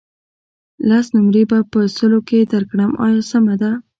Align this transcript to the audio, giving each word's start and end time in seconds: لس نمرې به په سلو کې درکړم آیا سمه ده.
لس 0.89 1.05
نمرې 1.15 1.43
به 1.49 1.57
په 1.71 1.79
سلو 1.97 2.19
کې 2.27 2.39
درکړم 2.53 2.91
آیا 3.05 3.21
سمه 3.31 3.55
ده. 3.61 3.71